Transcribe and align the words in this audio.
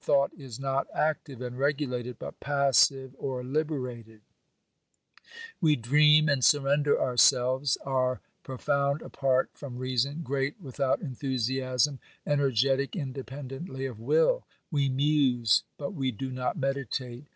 Thought 0.00 0.32
is 0.36 0.58
not 0.58 0.88
active 0.92 1.40
and 1.40 1.56
regulated, 1.56 2.18
but 2.18 2.40
passive 2.40 3.14
or 3.16 3.44
Uberated; 3.44 4.22
we 5.60 5.76
dream 5.76 6.28
and 6.28 6.44
surrender 6.44 7.00
ourselves, 7.00 7.76
are 7.84 8.20
profound 8.42 9.02
apart 9.02 9.50
from 9.54 9.78
reason, 9.78 10.22
great 10.24 10.60
without 10.60 11.00
enthusiasm, 11.00 12.00
energetic 12.26 12.96
independently 12.96 13.86
of 13.86 14.00
will; 14.00 14.42
we 14.68 14.88
muse, 14.88 15.62
but 15.78 15.92
we 15.94 16.10
do 16.10 16.32
not 16.32 16.56
meditate. 16.58 17.26